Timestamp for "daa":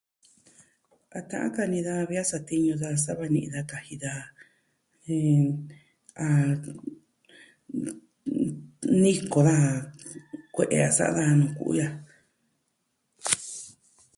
2.81-2.95, 4.03-4.23